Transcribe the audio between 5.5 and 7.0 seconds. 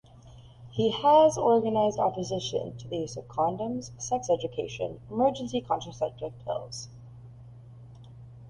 contraceptive pills.